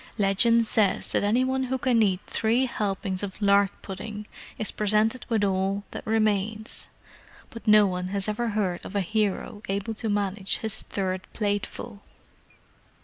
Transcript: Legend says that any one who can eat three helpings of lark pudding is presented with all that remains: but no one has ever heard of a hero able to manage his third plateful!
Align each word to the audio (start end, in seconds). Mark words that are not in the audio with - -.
Legend 0.17 0.65
says 0.65 1.11
that 1.11 1.23
any 1.23 1.43
one 1.45 1.65
who 1.65 1.77
can 1.77 2.01
eat 2.01 2.21
three 2.25 2.65
helpings 2.65 3.21
of 3.21 3.39
lark 3.39 3.71
pudding 3.83 4.25
is 4.57 4.71
presented 4.71 5.27
with 5.29 5.43
all 5.43 5.83
that 5.91 6.03
remains: 6.07 6.89
but 7.51 7.67
no 7.67 7.85
one 7.85 8.07
has 8.07 8.27
ever 8.27 8.47
heard 8.57 8.83
of 8.83 8.95
a 8.95 9.01
hero 9.01 9.61
able 9.69 9.93
to 9.93 10.09
manage 10.09 10.57
his 10.57 10.81
third 10.81 11.27
plateful! 11.33 12.01